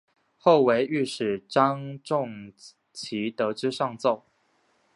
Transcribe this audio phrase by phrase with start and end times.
[0.39, 2.51] 后为御史张仲
[2.91, 4.23] 炘得知上奏。